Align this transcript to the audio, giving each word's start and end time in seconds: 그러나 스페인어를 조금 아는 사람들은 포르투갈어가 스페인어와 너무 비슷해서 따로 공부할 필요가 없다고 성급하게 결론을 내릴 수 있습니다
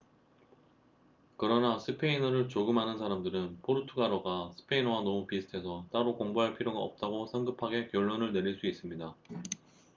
그러나 1.37 1.77
스페인어를 1.77 2.49
조금 2.49 2.79
아는 2.79 2.97
사람들은 2.97 3.59
포르투갈어가 3.61 4.49
스페인어와 4.57 5.03
너무 5.03 5.27
비슷해서 5.27 5.85
따로 5.91 6.17
공부할 6.17 6.57
필요가 6.57 6.79
없다고 6.79 7.27
성급하게 7.27 7.89
결론을 7.89 8.33
내릴 8.33 8.57
수 8.59 8.65
있습니다 8.65 9.13